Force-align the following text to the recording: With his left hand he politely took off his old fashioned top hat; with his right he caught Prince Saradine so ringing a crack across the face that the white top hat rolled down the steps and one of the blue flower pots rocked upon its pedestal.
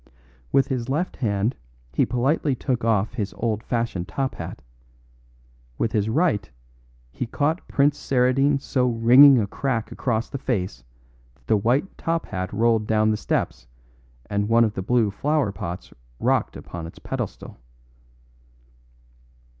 With 0.51 0.69
his 0.69 0.89
left 0.89 1.17
hand 1.17 1.55
he 1.93 2.07
politely 2.07 2.55
took 2.55 2.83
off 2.83 3.13
his 3.13 3.35
old 3.37 3.61
fashioned 3.61 4.07
top 4.07 4.33
hat; 4.33 4.63
with 5.77 5.91
his 5.91 6.09
right 6.09 6.49
he 7.11 7.27
caught 7.27 7.67
Prince 7.67 7.99
Saradine 7.99 8.57
so 8.59 8.87
ringing 8.87 9.37
a 9.37 9.45
crack 9.45 9.91
across 9.91 10.27
the 10.27 10.39
face 10.39 10.83
that 11.35 11.45
the 11.45 11.55
white 11.55 11.99
top 11.99 12.25
hat 12.25 12.51
rolled 12.51 12.87
down 12.87 13.11
the 13.11 13.15
steps 13.15 13.67
and 14.27 14.49
one 14.49 14.63
of 14.63 14.73
the 14.73 14.81
blue 14.81 15.11
flower 15.11 15.51
pots 15.51 15.93
rocked 16.19 16.57
upon 16.57 16.87
its 16.87 16.97
pedestal. 16.97 17.59